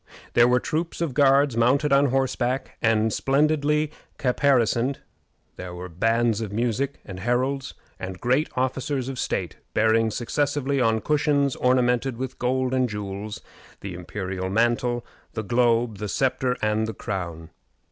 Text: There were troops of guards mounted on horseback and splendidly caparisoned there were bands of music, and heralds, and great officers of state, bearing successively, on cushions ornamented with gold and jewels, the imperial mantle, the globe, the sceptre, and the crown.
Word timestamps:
There 0.33 0.47
were 0.47 0.59
troops 0.59 0.99
of 0.99 1.13
guards 1.13 1.55
mounted 1.55 1.93
on 1.93 2.07
horseback 2.07 2.75
and 2.81 3.13
splendidly 3.13 3.91
caparisoned 4.17 4.97
there 5.57 5.75
were 5.75 5.89
bands 5.89 6.41
of 6.41 6.51
music, 6.51 6.99
and 7.05 7.19
heralds, 7.19 7.75
and 7.99 8.19
great 8.19 8.49
officers 8.55 9.09
of 9.09 9.19
state, 9.19 9.57
bearing 9.75 10.09
successively, 10.09 10.81
on 10.81 11.01
cushions 11.01 11.55
ornamented 11.55 12.17
with 12.17 12.39
gold 12.39 12.73
and 12.73 12.89
jewels, 12.89 13.41
the 13.81 13.93
imperial 13.93 14.49
mantle, 14.49 15.05
the 15.33 15.43
globe, 15.43 15.99
the 15.99 16.09
sceptre, 16.09 16.57
and 16.63 16.87
the 16.87 16.95
crown. 16.95 17.51